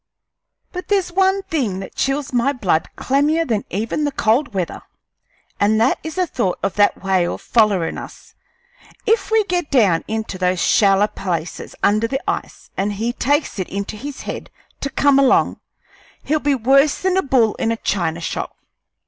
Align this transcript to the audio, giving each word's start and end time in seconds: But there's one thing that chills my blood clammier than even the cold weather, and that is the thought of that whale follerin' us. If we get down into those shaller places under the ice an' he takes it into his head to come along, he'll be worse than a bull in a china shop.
But 0.71 0.87
there's 0.87 1.11
one 1.11 1.43
thing 1.43 1.77
that 1.79 1.93
chills 1.93 2.33
my 2.33 2.53
blood 2.53 2.89
clammier 2.95 3.45
than 3.45 3.65
even 3.69 4.03
the 4.03 4.11
cold 4.11 4.51
weather, 4.51 4.81
and 5.59 5.79
that 5.79 5.99
is 6.01 6.15
the 6.15 6.25
thought 6.25 6.57
of 6.63 6.73
that 6.73 7.03
whale 7.03 7.37
follerin' 7.37 7.99
us. 7.99 8.33
If 9.05 9.29
we 9.29 9.43
get 9.43 9.69
down 9.69 10.03
into 10.07 10.39
those 10.39 10.59
shaller 10.59 11.07
places 11.07 11.75
under 11.83 12.07
the 12.07 12.19
ice 12.27 12.71
an' 12.75 12.89
he 12.97 13.13
takes 13.13 13.59
it 13.59 13.69
into 13.69 13.95
his 13.95 14.21
head 14.21 14.49
to 14.79 14.89
come 14.89 15.19
along, 15.19 15.59
he'll 16.23 16.39
be 16.39 16.55
worse 16.55 16.97
than 16.99 17.15
a 17.15 17.21
bull 17.21 17.53
in 17.59 17.71
a 17.71 17.77
china 17.77 18.21
shop. 18.21 18.57